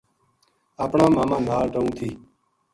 اپنا 0.85 1.05
ماما 1.15 1.37
نال 1.47 1.67
رہوں 1.75 1.91
تھی 1.97 2.09